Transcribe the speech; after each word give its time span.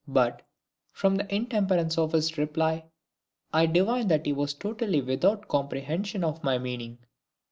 But, 0.07 0.41
from 0.91 1.15
the 1.17 1.31
intemperance 1.31 1.95
of 1.95 2.13
his 2.13 2.35
reply, 2.35 2.85
I 3.53 3.67
divined 3.67 4.09
that 4.09 4.25
he 4.25 4.33
was 4.33 4.55
totally 4.55 4.99
without 4.99 5.47
comprehension 5.47 6.23
of 6.23 6.43
my 6.43 6.57
meaning! 6.57 6.97